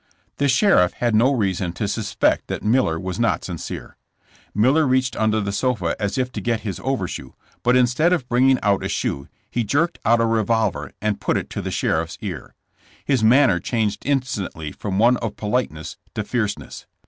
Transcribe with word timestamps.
The 0.37 0.47
sheriff 0.47 0.93
had 0.93 1.13
no 1.13 1.31
reason 1.31 1.73
to 1.73 1.87
suspect 1.87 2.47
that 2.47 2.63
Miller 2.63 2.99
was 2.99 3.19
not 3.19 3.43
sincere. 3.45 3.97
Miller 4.51 4.87
reached 4.87 5.15
under 5.15 5.39
the 5.41 5.51
sofa 5.51 5.95
as 5.99 6.17
if 6.17 6.31
to 6.31 6.41
get 6.41 6.61
his 6.61 6.79
overshoe, 6.83 7.33
but 7.61 7.75
instead 7.75 8.11
of 8.11 8.27
bringing 8.27 8.57
out 8.63 8.83
a 8.83 8.89
shoe 8.89 9.27
he 9.51 9.63
jerked 9.63 9.99
out 10.03 10.19
a 10.19 10.25
revolver 10.25 10.91
and 11.03 11.21
put 11.21 11.37
it 11.37 11.51
to 11.51 11.61
the 11.61 11.69
sheriff's 11.69 12.17
ear. 12.19 12.55
His 13.05 13.23
manner 13.23 13.59
changed 13.59 14.03
instantly 14.03 14.71
from 14.71 14.97
one 14.97 15.17
of 15.17 15.35
politeness 15.35 15.97
to 16.15 16.23
fierceness. 16.23 16.87